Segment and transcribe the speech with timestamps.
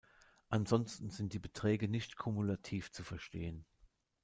[0.49, 3.65] Ansonsten sind die Beträge nicht kumulativ zu verstehen.